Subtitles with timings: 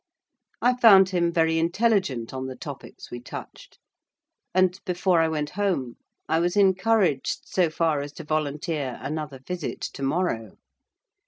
[0.63, 3.77] I found him very intelligent on the topics we touched;
[4.51, 9.79] and before I went home, I was encouraged so far as to volunteer another visit
[9.81, 10.57] to morrow.